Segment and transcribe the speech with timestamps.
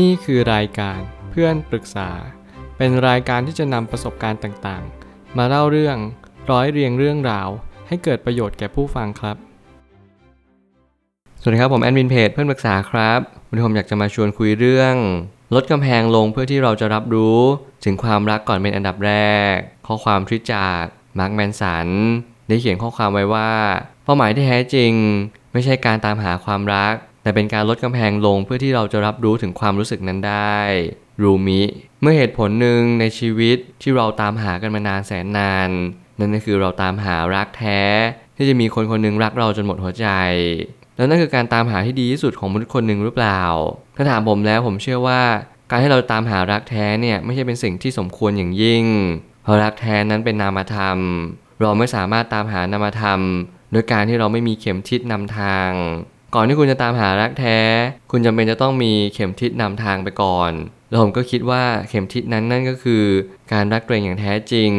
[0.00, 2.10] นี่คือรายการเพื่อนปรึกษา
[2.76, 5.96] เป็นรายการที่จะนำประสบการณ์ต่างๆ มาเล่าเรื่อง
[6.50, 7.48] ร้อยเรียงเรื่องราว
[7.88, 9.36] ให้เกิดประโยชน์แก่ผู้ฟังครับ
[11.40, 14.94] สวัสดีครับผมแอดมินเพจเพื่อนปรึกษาครับวันนี้ผมอยากจะมาชวนคุยเรื่อง
[15.54, 17.40] ลดกำแพงลงเพื่อที่เราจะรับรู้
[17.84, 19.12] ถึงความรักก่อนเป็นอันดับแร
[19.52, 19.54] ก
[19.86, 20.82] ข้อความทิจาก
[21.18, 21.88] มาร์คแมนสัน
[22.48, 23.50] ได้เขียนข้อความไว้ว่า
[24.04, 24.92] เป้าหมายที่แท้จริง
[25.52, 30.58] ไม่ใช่การตามหาความรัก แต่เป็นการลดกำแพงลงเพื่อที่เราจะรับรู้ถึงความรู้สึกนั้นได้
[31.22, 31.62] รูมิ
[32.00, 35.70] เมื่อเหตุผลหนึ่งในชีวิตที่เราตามหากันมานานแสนนาน
[36.18, 37.82] นั่นก็คือเราตามหารักแท้
[38.36, 40.08] ที่จะมีคนคนหนึ่งรักเราจนหมดหัวใจ
[40.96, 43.42] แล้วนั่นคือการตามหาที่ดีที่สุดของมนุษย์คนหนึ่งหรือเปล่า
[43.96, 45.22] ถ้าถามผมแล้วผมเชื่อว่า
[45.70, 48.84] การให้เราตามหารักแท้เนี่ยไม่ใช่เป็นสิ่งที่สมควรอย่างยิ่ง
[49.42, 50.98] เพราะรักแท้นั้นเป็นนามธรรม
[51.60, 53.20] เราไม่สามารถตามหานามธรรม
[53.72, 55.70] โดยการที่เราไม่มีเข็มทิศนำทาง
[56.34, 57.58] ก่อนที่คุณจะตามหารักแท้
[58.10, 60.52] คุณจำเป็นจะต้องมีเข็มทิศนำทางไปก่อน
[60.88, 63.04] แล้วผมก็คิดว่าเข็มทิศนั้นนั่นก็คือ
[63.52, 64.70] การรักตัวเองอย่างแท้จริง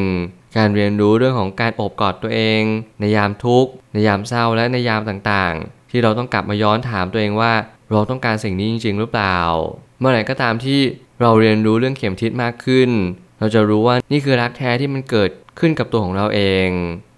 [0.58, 2.62] การเรียนรู้เรื่องของการอบกอดตัวเอง
[3.00, 7.54] ในยามทุกข์ ในยามเศร้าและในยามต่างๆ ที่เราต้องกลับมาย้อนถามตัวเองว่า
[7.90, 9.40] เราต้องการสิ่งนี้จริง ๆ หรือเปล่า
[10.00, 10.80] เมื่อไหร่ก็ตามที่
[11.22, 12.90] เราเรียนรู้เรื่องเข็มทิศมากขึ้น
[13.40, 16.70] เราจะรู้ว่านี่คือรักแท้ที่มันเกิดขึ้นกับตัวของเราเอง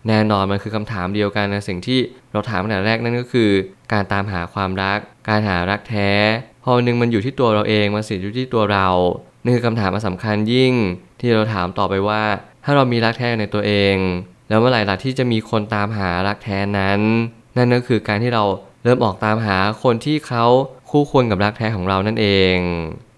[0.07, 1.99] แน่นอนมันคือคำถามเดียวกันในสิ่งที่
[2.31, 3.49] เราถามตั้งแต่แรกนั่นก็คือ
[3.93, 6.11] การตามหาความรัก การหารักแท้
[6.63, 8.87] พอหนึ่งมันอยู่ที่ตัวเราเองมันสิอยู่ที่ตัวเรา
[9.43, 10.73] นี่คือคำถามมาสำคัญยิ่ง
[11.19, 12.23] ที่เราถามต่อไปว่า
[12.63, 13.95] ถ้าเรามีรักแท้ในตัวเอง
[14.49, 16.99] แล้วเมื่อไหร่ล่ะที่จะมีคนตามหารักแท้นั้น
[17.57, 18.43] นั่นก็คือการที่เรา
[18.83, 20.45] เริ่มออกตามหาคนที่เขา
[20.89, 22.57] คู่ควรกับรักแท้ของเรานั่นเอง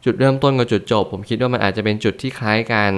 [0.06, 2.94] จุดเริ่มต้นกับจุดจบ ผมคิดว่ามันอาจจะเป็นจุดที่คล้ายกัน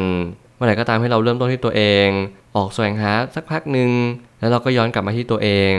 [0.59, 2.07] มื่อไหร่ก็ตามให้เราเริ่มต้นที่ตัวเอง
[2.55, 3.91] ออกแสวงหาสักพักหนึ่ง
[4.39, 5.73] แล้วเราก็ย้อนกลับมาที่ตัวเอง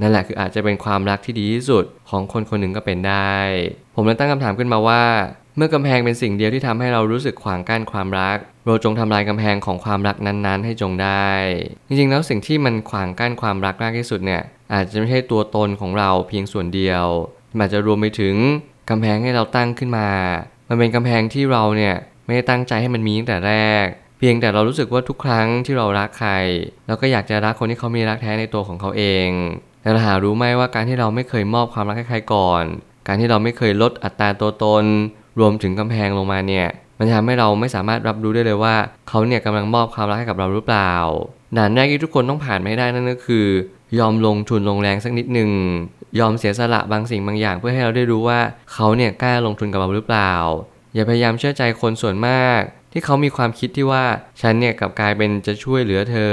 [0.00, 3.34] นั่นแหละคืออาจจะเป็นความรักที่ดีที่สุดของคนคนหนึ่งก็เป็นได้
[3.94, 5.02] ผมเลยตั้งคำถามขึ้นมาว่า
[5.56, 11.30] เมื่อกำแพงเป็นสิ่งเดียวที่ทำให้เรารู้สึกขวางกั้นความรัก เราจงทำลายกำแพงของความรักนั้นๆ ให้จงได้
[11.88, 14.42] จริงๆแล้วสิ่งที่มันขวางกั้นความรักมากที่สุดเนี่ย
[14.74, 17.04] อาจจะไม่ใช่ตัวตนของเราเพียงส่วนเดียว
[17.58, 18.34] อาจจะรวมไปถึง
[18.90, 20.08] กำแพงให้เราตั้งขึ้นมา
[20.68, 21.94] มันเป็นกำแพงที่เราเนี่ย
[22.26, 23.54] ไม่ได้ตั้งใจให้มันมีตั้งแต่แร
[23.84, 23.86] ก
[24.18, 26.32] เพียงแต่เรารู้สึกว่าทุกครั้งที่เรารักใคร
[26.86, 29.28] เราก็อยากจะรักคนที่เขามีรักแท้ในตัวของเขาเอง
[29.80, 32.64] แต่เราหารู้ไหมว่าการที่เราไม่เคยมอบความรักให้ใครก่อน
[33.06, 34.84] การที่เราไม่เคยลดอัตราตัวตน
[35.40, 36.66] รวมถึงกำแพงลงมาเนี่ย
[36.98, 38.74] มันทำให้เราไม่สามารถรับรู้ได้เลยว่า
[39.08, 40.92] เขาเนี่ยกำลังมอบความรักให้กับเราหรือเปล่า
[41.56, 43.46] ด่านแรกที่ทุกคนต้องผ่านไม่ได้นั่นก็คือ
[43.98, 45.50] ยอมลงทุนลงแรงสักนิดหนึ่ง
[46.18, 48.40] ยอมเสียสละบางสิ่งบางอย่าง เพื่อให้เราได้รู้ว่า
[48.72, 50.32] เขาเนี่ยกล้าลงทุนกับเราหรือเปล่า
[50.94, 52.60] อย่าพยายามเชื่อใจคนส่วนมาก
[52.96, 54.04] ที่เขามีความคิดที่ว่า
[54.40, 56.32] ฉันเนี่ยกับกลายเป็นจะช่วยเหลือเธอ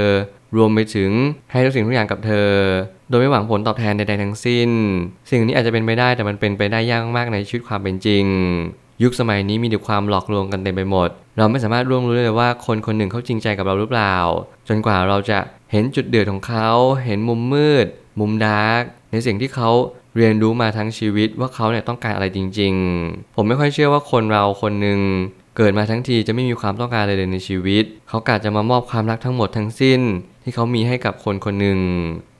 [0.56, 1.10] รวมไปถึง
[1.50, 2.50] ให้ทุกสิ่งทุกอย่างกับเธอ
[3.08, 4.70] โดยไม่หวังผลตอบแทนใดๆทั้งสิ้น
[5.30, 8.24] สิ่งนี้อาจจะเป็นไปได้แต่มันเป็นไปได้ยากมากในชีวิตความเป็นจริง
[9.02, 11.08] ยุคสมัยนี้มีแต่ความหลอกลวงกันเต็มไปหมด
[11.38, 14.16] เราไม่สามารถร่วงรู้ได้เลยว่าคนคนหนึ่งเขาจริงใจกับเราหรือเปล่า
[14.68, 15.38] จนกว่าเราจะ
[15.72, 16.70] เห็นจุดเดือดของเขา
[17.04, 17.86] เห็นมุมมืด
[18.20, 18.82] มุมดาร์ก
[19.12, 19.70] ในสิ่งที่เขา
[20.16, 22.72] เรียนรู้มาทั้งชีวิตว่าเขาเนี่ยต้องการอะไรจริง
[23.04, 24.98] ๆ ผมไม่ค่อยเชื่อว่าคนเราคนหนึ่ง
[25.56, 30.00] เกิดมาทั้งทีจะไม่มีความต้องการอะไรเลยในชีวิต เขากาจะมามอบความรักทั้งหมดทั้งสิ้น
[30.42, 31.78] ที่เขามีให้กับคนคนหนึ่ง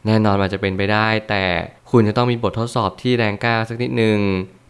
[0.07, 1.45] แน่นอนมันจะเป็นไปได้ แต่
[1.91, 4.19] คุณจะต้องมีบททดสอบที่แรงกล้าสักนิดหนึ่ง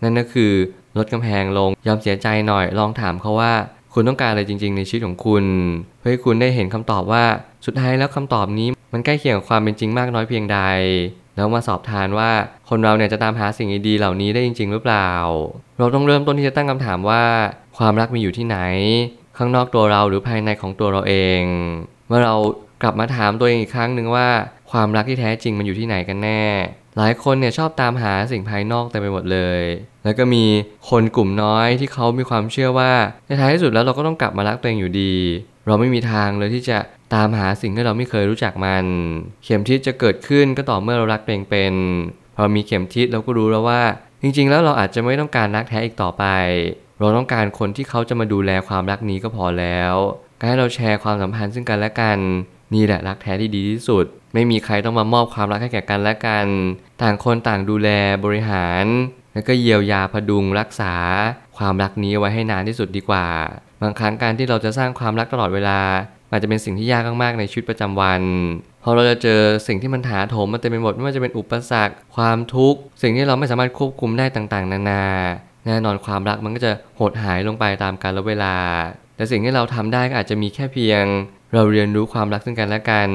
[0.02, 0.52] นั่นก็คือ
[0.96, 3.52] ลดกำแพงลงยอมเสียใจหน่อยลองถามเขาว่า
[3.94, 5.44] คุณต้องการอะไรจริง ๆ ในชีวิตของคุณ
[5.98, 7.24] เพื่อให้คุณได้เห็นคำตอบว่า
[7.66, 10.58] สุดท้ายแล้วคำตอบนี้มันใกล้เคียงกับความเป็นจริงมากน้อยเพียงใด
[11.36, 12.30] แล้วมาสอบทานว่า
[12.68, 15.10] คนเราเนี่ยจะตามหาสิ่งดีๆเหล่านี้ได้จริง ๆ หรือเปล่า
[15.78, 17.22] เราต้องเริ่มต้นที่จะตั้งคำถามว่า
[17.78, 18.58] ความรักมีอยู่ที่ไหน
[19.38, 21.42] ข้างนอกตัวเราหรือภายในของตัวเราเอง
[22.08, 22.34] เมื่อเรา
[22.82, 24.28] กลับมาถามตัวเองอีกครั้งหนึ่งว่า
[24.70, 26.44] ความรักที่แท้จริงมันอยู่ที่ไหนกันแน่
[26.96, 29.62] หลายคนเนี่ยชอบตามหาสิ่งภายนอกเต็มไปหมดเลย
[30.04, 30.44] แล้วก็มี
[30.90, 32.92] คนกลุ่มน้อยที่เขามีความเชื่อว่า
[33.26, 35.14] ในท้ายที่สุดแล้วเราก็ต้องกลับมารักตัวเองอยู่ดี
[35.66, 36.78] เราไม่มีทางเลยที่จะ
[37.14, 38.84] ตามหาสิ่งที่เราไม่เคยรู้จักมัน
[39.44, 41.74] เข็มทิศจะเกิดขึ้นก็ต่อเมื่อเรารักตัวเองเป็น
[42.36, 43.82] พอมีเข็มทิศเราก็รู้แล้วว่า
[44.22, 46.24] จริง ๆ แล้วเราอาจจะไม่ต้องการรักแท้อีกต่อไป
[47.04, 49.94] เราต้องการคนที่เขาจะมาดูแลความรักนี้ก็พอแล้ว
[50.38, 52.18] การให้เราแชร์ความสัมพันธ์ซึ่งกันและกัน
[52.74, 54.04] นี่แหละรักแท้ที่ดีที่สุด
[54.34, 56.46] ไม่มีใครต้องมามอบความรักให้แก่กันและกัน
[57.02, 57.88] ต่างคนต่างดูแล
[58.24, 58.84] บริหาร
[59.32, 60.94] แล้วก็เยียวยาพดุงรักษา
[61.56, 63.26] ความรักนี้ไว้ให้นานที่สุดดีกว่า
[63.82, 65.80] บางครั้งการที่เราจะสร้างความรักตลอดเวลา
[66.30, 68.22] อาจจะเป็นสิ่งที่ยากมากๆในชีวิตประจำวัน
[68.82, 75.04] พอเราจะเจอสิ่งที่มันถาโถมมันเต็มไปหมดไม่ว่าจะเป็นอุปสรรค ความทุกข์ สิ่งที่เราไม่สามารถควบคุมได้ต่างๆ นานา
[75.66, 78.56] แน่นอนความรักมันก็จะหดหายลงไปตามกาลเวลา
[79.16, 81.04] แต่สิ่งที่เราทำได้ก็อาจจะมีแค่เพียง
[81.52, 83.10] เราเรียนรู้ความรักซึ่งกันและกัน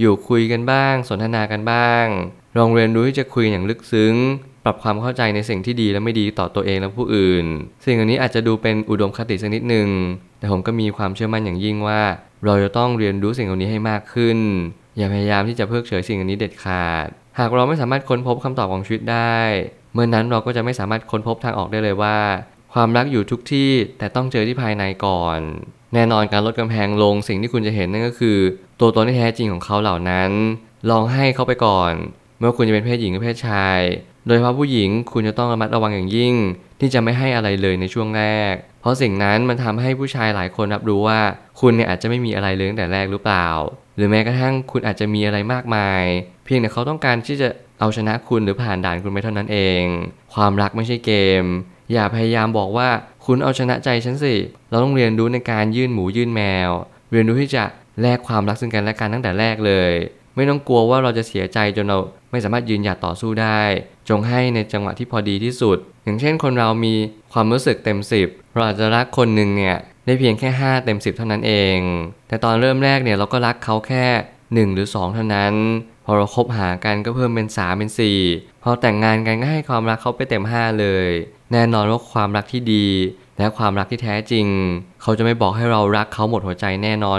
[0.00, 2.06] อยู่คุยกันบ้าง สนทนากันบ้าง
[2.58, 4.14] ลองเรียนรู้ที่จะคุยอย่างลึกซึ้ง
[4.64, 7.44] ปรับความเข้าใจในสิ่งที่ดีและไม่ดีต่อตัวเองและผู้อื่น
[7.84, 9.88] สิ่งอันนี้อาจจะดูเป็นอุดมคติสักนิดหนึ่ง
[10.38, 12.00] แต่ผมก็มีความเชื่อมั่นอย่างยิ่งว่า
[12.44, 14.38] เราจะต้องเรียนรู้สิ่งเหล่านี้ให้มากขึ้น
[14.96, 17.06] อย่าพยายามที่จะเพิกเฉยสิ่งอันนี้เด็ดขาด
[17.38, 19.38] หากเราไม่สามารถค้นพบคำตอบของชีวิตได้
[19.92, 22.18] เมื่อนนั้นเราก็จะไม่สามารถค้นพบทางออกได้เลยว่า
[22.74, 25.38] ความรักอยู่ทุกที่แต่ต้องเจอที่ภายในก่อน
[25.94, 28.38] แน่นอนการลดกำแพงลงสิ่งที่คุณจะเห็นนั่นก็คือ
[28.80, 30.30] ตัวตนที่แท้จริงของเขาเหล่านั้น
[30.90, 31.92] ลองให้เขาไปก่อน
[32.38, 33.80] เมื่อคุณจะเป็นเพศหญิงหรือเพศชาย
[34.26, 36.34] โดยเฉพาะผู้หญิงคุณจะต้องระมัดระวังอย่างยิ่ง
[36.80, 41.20] ที่จะไม่ให้อะไรเลยในช่วงแรก เพราะสิ่งนั้นมันทำให้ผู้ชายหลายคนรับรู้ว่า
[41.60, 43.48] คุณเนี่ยอาจจะไม่มีอะไรเลยตั้งแต่แรกหรือเปล่า
[43.96, 46.02] หรือแม้กระทั่งคุณอาจจะมีอะไรมากมาย
[46.44, 47.48] เพียงแต่เขาต้องการที่จะ
[47.80, 49.82] เอาชนะคุณหรือผ่านด่านคุณไปเท่านั้นเอง
[50.34, 51.12] ความรักไม่ใช่เก
[51.42, 51.44] ม
[51.92, 52.88] อย่าพยายามบอกว่า
[53.26, 54.34] คุณเอาชนะใจฉันสิ
[54.70, 56.70] เราต้องเรียนรู้ในการยื่นหมูยื่นแมว
[57.12, 57.64] เรียนรู้ที่จะ
[58.02, 59.92] แลกความรักซึ่งกันและกันตั้งแต่แรกเลย
[60.36, 61.98] ไม่ต้องกลัวว่าเราจะเสียใจจนเรา
[62.30, 63.60] ไม่สามารถยืนหยัดต่อสู้ได้
[64.08, 66.94] จงให้ในจังหวะที่พอดีที่สุด อย่างเช่นคนเรามี
[67.32, 71.78] ความรู้สึกเต็ม10เราอาจจะรักคนหนึ่งเนี่ยได้เพียงแค่ 5 เต็ม 10 เท่านั้นเอง
[72.28, 74.06] แต่ตอนเริ่มแรกเนี่ยเราก็รักเขาแค่
[74.68, 75.54] 1 หรือ 2 เท่านั้น
[76.10, 77.90] อเราคบหากันก็เพิ่มเป็น 3 เป็น
[78.26, 81.08] 4 พอแต่งงานกันก็ให้ความรักเขาไปเต็ม 5 เลย
[81.52, 82.86] แน่นอนว่าความรักที่ดี
[83.38, 84.46] และความรักที่แท้จริง
[85.02, 87.18] เขาจะไม่บอกให้เรารักเขาหมดหัวใจแน่นอน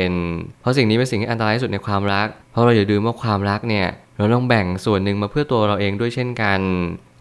[0.00, 6.60] 100%เพราะสิ่งนี้เป็นสิ่งที่อันตรายที่สุดในความรัก เพราะเราอย่าลืมว่าความรักเนี่ยเราต้องแบ่งส่วนหนึ่งมาเพื่อตัวเราเองด้วยเช่นกัน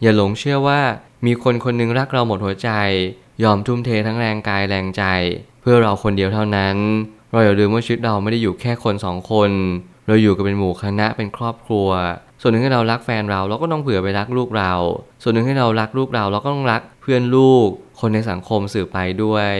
[0.02, 0.80] อย่าหลงเชื่อว่า
[1.26, 2.70] มีคนคนหนึงรักเราหมดหัวใจ
[3.44, 5.04] ยอมทุ่มเททั้งแรงกายแรงใจ
[5.62, 6.76] เพื่อเราคนเดียวเท่านั้น
[7.32, 9.52] เราอย่าลืมว่าชีวิตเราไม่ได้อยู่แค่คนสองคน
[10.10, 11.90] เราอยู่กันเป็นหมู่คณะเป็นครอบครัว
[12.42, 14.74] ส่วนหนึ่งให้เรารักแฟนเราเราก็ต้องเผื่อไปรักลูกเรา
[15.24, 17.68] ส่วนหนึ่งให้เรารักลูกเราเราก็ต้องรักเพื่อนลูก
[18.00, 19.52] คนในสังคมสื่อไปด้วย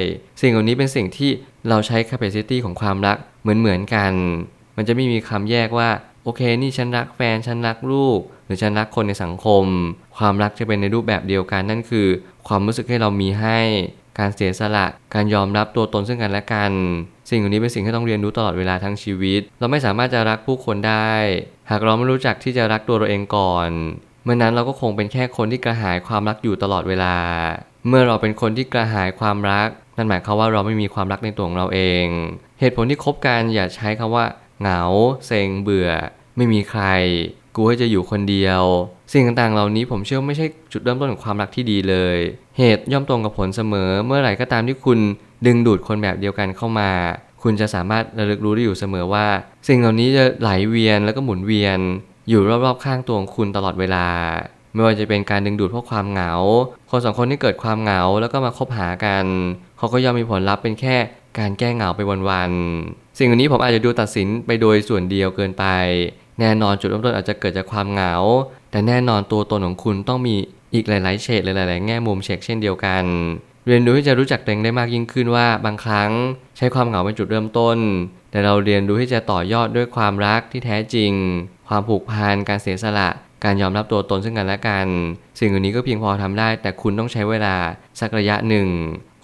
[0.42, 1.32] สิ่งเหล่านี้เป็นสิ่งที่
[1.70, 4.12] เราใช้ capacity ของความรักเหมือนเหมือนกัน
[4.78, 5.90] มันจะไม่มีคำแยกว่า
[6.24, 9.66] โอเคนี่ฉันรักแฟนฉันรักลูก หรือฉันรักคนในสังคม
[10.18, 12.08] ความรักจะเป็นในรูปแบบเดียวกันนั่นคือ
[12.48, 13.60] ความรู้สึกให้เรามีให้
[14.20, 16.72] การเสียสละ การยอมรับตัวตนซึ่งกันและกัน
[17.30, 21.14] สิ่งเหล่านี้เป็นสิ่งที่ต้องเรียนรู้ตลอดเวลาทั้งชีวิต เราไม่สามารถจะรักผู้คนได้
[21.70, 23.70] หากเราไม่รู้จักที่จะรักตัวเราเองก่อน
[24.24, 27.16] เมื่อนั้นเราก็คงเป็นแค่คนที่กระหายความรักอยู่ตลอดเวลา
[27.88, 29.68] เมื่อเราเป็นคนที่กระหายความรัก
[29.98, 32.06] นั่นหมายความว่าเราไม่มีความรักในตัวของเราเอง
[32.60, 34.26] เหตุผลที่คบกันอย่าใช้คำว่า
[34.62, 34.82] เหงา
[35.28, 35.90] เซ็งเบื่อ
[36.38, 36.84] ไม่มีใคร
[37.60, 38.64] กูให้จะอยู่คนเดียว
[39.14, 42.18] สิ่งต่างๆ เหล่านี้ผมเชื่อไม่ใช่จุดเริ่มต้นของความรักที่ดีเลย
[42.58, 45.00] เหตุย่อมตรงกับผลเสมอ เมื่อไหร่ก็ตามที่คุณ
[45.46, 46.90] ดึงดูดคนแบบเดียวกันเข้ามา
[47.44, 49.28] คุณจะสามารถระลึกรู้ได้อยู่เสมอว่า
[49.68, 51.80] สิ่งเหล่านี้จะไหลเวียนแล้วก็หมุนเวียน
[52.30, 54.08] อยู่รอบๆข้างตัวของคุณตลอดเวลา
[54.74, 56.34] ไม่ว่าจะเป็นการดึงดูดเพราะความเหงา
[56.90, 59.26] คนสองคนที่เกิดความเหงาแล้วก็มาคบหากัน
[59.78, 60.98] เขาก็ย่อมมีผลลัพธ์เป็นแค่
[61.40, 65.66] การแก้เหงาไปวันๆ สิ่งเหล่านี้ผมอาจจะดูตัดสินไปโดยส่วนเดียวเกินไป
[66.40, 68.14] แน่นอนจุดเริ่มต้นอาจจะเกิดจากความเหงา
[68.72, 70.36] แต่แน่นอนตัวตนของคุณต้องมี
[70.74, 73.04] อีกหลาย ๆ เฉดหลาย ๆ แง่มุมเช็คเช่นเดียวกัน
[73.68, 76.12] เรียนรู้ที่จะรู้จักตัวเองได้มากยิ่งขึ้นว่าบางครั้ง
[76.58, 77.78] ใช้ความเหงาเป็นจุดเริ่มต้น
[78.32, 81.12] แต่เราเรียนรู้ที่จะต่อยอดด้วยความรักที่แท้จริง
[81.68, 83.10] ความผูกพันการเสียสละ
[83.44, 84.88] การยอมรับตัวตนซึ่งกันและกัน
[85.40, 87.56] สิ่งเหล่านี้ก็เพียงพอทำได้ แต่คุณต้องใช้เวลา
[88.00, 88.68] สักระยะหนึ่ง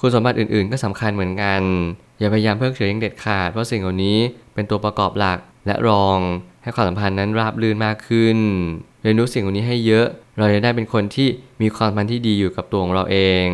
[0.01, 1.61] คุณสมบัติอื่น ๆ ก็สำคัญเหมือนกัน
[2.19, 4.17] อย่าพยายามเพิกเฉยอย่างเด็ดขาด เพราะสิ่งเหล่านี้
[4.53, 6.19] เป็นตัวประกอบหลักและรอง
[6.65, 8.37] ให้ความสัมพันธ์นั้นราบรื่นมากขึ้น
[9.01, 10.07] เรียนรู้สิ่งเหล่านี้ให้เยอะ
[10.37, 11.27] เราจะได้เป็นคนที่
[11.61, 13.47] มีความสัมพันธ์ที่ดีอยู่กับตัวของเราเอง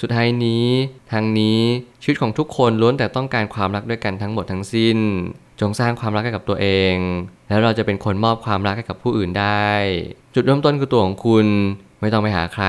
[0.00, 0.66] สุดท้ายนี้
[1.12, 1.60] ทางนี้
[2.02, 4.98] ชีวิตของทุกคนล้วนแต่ต้องการความรักด้วยกันทั้งหมดทั้งสิ้น
[5.60, 6.94] จงสร้างความรักให้กับตัวเอง
[7.48, 9.70] แล้วเราจะเป็นคนมอบความรักให้กับผู้อื่นได้
[10.34, 11.46] จุดเริ่มต้นคือตัวของคุณ
[12.00, 12.66] ไม่ต้องไปหาใคร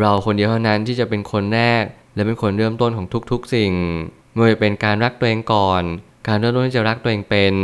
[0.00, 1.84] เราคนเดียวเท่านั้นที่จะเป็นคนแรก
[2.14, 3.72] และเป็นคนเริ่มต้นของทุกๆ สิ่ง
[4.32, 5.82] ไม่ว่าจะเป็นการรักตัวเองก่อน
[6.26, 7.54] การเริ่มต้นที่จะรักตัวเองเป็น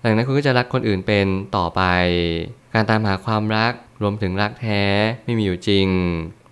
[0.00, 1.26] หลังนั้นคุณก็จะรักคนอื่นเป็น
[1.56, 1.82] ต่อไป
[2.74, 4.82] การตามหาความรักรวมถึงรักแท้
[5.24, 5.88] ไม่มีอยู่จริง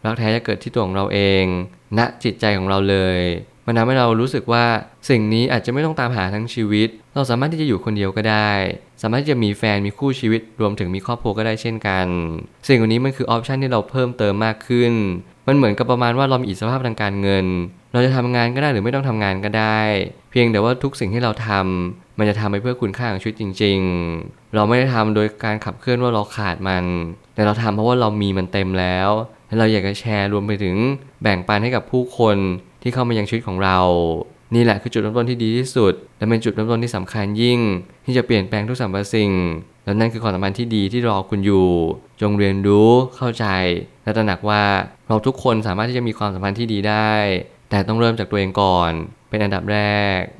[0.05, 1.45] รักแท้จะเกิดที่ตัวของเราเอง
[1.99, 3.19] ณจิตใจของเราเลย
[3.67, 4.65] มันทำให้เรารู้สึกว่า
[5.09, 8.53] สิ่งนี้อาจจะไม่ต้องตามหาทั้งชีวิต เราสามารถที่จะอยู่คนเดียวก็ได้
[9.03, 12.07] สามารถที่จะมีแฟนมีคู่ชีวิต รวมถึงมีครอบครัวก็ได้เช่นกัน
[12.69, 14.93] สิ่งเหล่านี้มันคือออปชันที่เราเพิ่มเติมมากขึ้น
[15.47, 17.47] มันเหมือนกับประมาณว่าเรามีอิสรภาพทางการเงิน
[17.93, 19.81] เราจะทำงานก็ได้หรือไม่ต้องทำงานก็ได้
[20.31, 23.79] เพียงแต่ว่าทุกสิ่งที่เราทำ มันจะทำไปเพื่อคุณค่าของชีวิตจริง
[24.17, 26.85] ๆ เราไม่ได้ทำโดยการขับเคลื่อนว่าเราขาดมัน
[27.35, 29.11] แต่เราทำเพราะว่าเรามีมันเต็มแล้ว
[29.47, 30.77] และเราอยากจะแชร์รวมไปถึง
[31.23, 32.37] แบ่งปันให้กับผู้คน
[32.83, 33.79] ที่เข้ามายังชีวิตของเรา
[34.55, 37.61] นี่แหละคือจุดเริ่มต้นที่ดีที่สุด และเป็นจุดเริ่มต้นที่สำคัญยิ่ง
[38.07, 39.33] ที่จะเปลี่ยนแปลงทุกสรรพสิ่ง
[39.85, 41.69] และนั่นคือความสัมพันธ์ที่ดีที่รอคุณอยู่
[42.21, 43.47] จงเรียนรู้เข้าใจ
[44.05, 44.65] และตระหนักว่า
[45.09, 47.13] เราทุกคนสามารถที่จะมีความสัมพันธ์ที่ดีได้
[47.71, 48.93] แต่ต้องเริ่มจากตัวเองก่อน
[49.29, 49.79] เป็นอันดับแร
[50.19, 50.21] ก